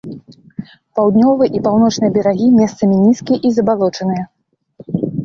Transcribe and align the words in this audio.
Паўднёвыя 0.99 1.49
і 1.59 1.61
паўночныя 1.67 2.11
берагі 2.15 2.47
месцамі 2.61 2.97
нізкія 3.05 3.39
і 3.51 3.53
забалочаныя. 3.59 4.23